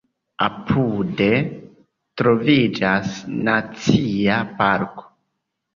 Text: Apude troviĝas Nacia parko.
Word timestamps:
Apude 0.45 1.27
troviĝas 2.23 3.15
Nacia 3.51 4.43
parko. 4.63 5.11